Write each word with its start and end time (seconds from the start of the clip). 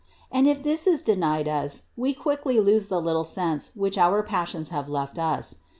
And 0.31 0.47
if 0.47 0.63
this 0.63 0.87
is 0.87 1.03
denied 1.03 1.47
us, 1.47 1.83
we 1.95 2.15
quickly 2.15 2.59
lose 2.59 2.87
the 2.87 2.99
little 2.99 3.23
sense 3.23 3.69
which 3.75 3.99
our 3.99 4.23
passions 4.23 4.69
have 4.69 4.89
left 4.89 5.19
us. 5.19 5.57